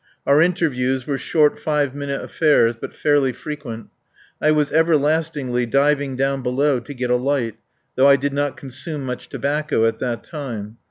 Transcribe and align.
Our 0.25 0.41
interviews 0.41 1.05
were 1.05 1.19
short 1.19 1.59
five 1.59 1.93
minute 1.93 2.23
affairs, 2.23 2.75
but 2.81 2.95
fairly 2.95 3.31
frequent. 3.33 3.89
I 4.41 4.49
was 4.49 4.71
everlastingly 4.71 5.67
diving 5.67 6.15
down 6.15 6.41
below 6.41 6.79
to 6.79 6.93
get 6.95 7.11
a 7.11 7.15
light, 7.15 7.57
though 7.95 8.07
I 8.07 8.15
did 8.15 8.33
not 8.33 8.57
consume 8.57 9.05
much 9.05 9.29
tobacco 9.29 9.85
at 9.87 9.99
that 9.99 10.23
time. 10.23 10.77